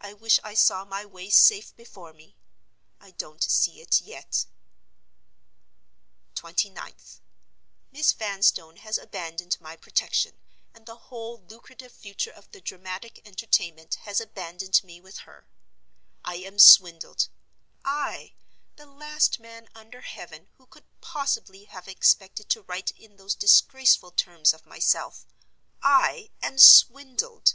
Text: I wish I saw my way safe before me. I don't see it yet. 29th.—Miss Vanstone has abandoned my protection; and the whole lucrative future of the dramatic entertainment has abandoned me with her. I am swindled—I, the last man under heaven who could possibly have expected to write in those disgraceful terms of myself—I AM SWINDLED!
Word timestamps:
I 0.00 0.12
wish 0.14 0.40
I 0.42 0.54
saw 0.54 0.84
my 0.84 1.04
way 1.06 1.30
safe 1.30 1.76
before 1.76 2.12
me. 2.12 2.34
I 2.98 3.12
don't 3.12 3.40
see 3.44 3.80
it 3.80 4.00
yet. 4.00 4.46
29th.—Miss 6.34 8.12
Vanstone 8.14 8.78
has 8.78 8.98
abandoned 8.98 9.58
my 9.60 9.76
protection; 9.76 10.40
and 10.74 10.86
the 10.86 10.96
whole 10.96 11.40
lucrative 11.40 11.92
future 11.92 12.32
of 12.32 12.50
the 12.50 12.60
dramatic 12.60 13.24
entertainment 13.24 13.94
has 14.02 14.20
abandoned 14.20 14.82
me 14.82 15.00
with 15.00 15.18
her. 15.18 15.46
I 16.24 16.34
am 16.38 16.58
swindled—I, 16.58 18.34
the 18.74 18.86
last 18.86 19.38
man 19.38 19.68
under 19.72 20.00
heaven 20.00 20.48
who 20.58 20.66
could 20.66 20.86
possibly 21.00 21.66
have 21.66 21.86
expected 21.86 22.48
to 22.50 22.62
write 22.62 22.90
in 22.98 23.18
those 23.18 23.36
disgraceful 23.36 24.10
terms 24.10 24.52
of 24.52 24.66
myself—I 24.66 26.30
AM 26.42 26.58
SWINDLED! 26.58 27.52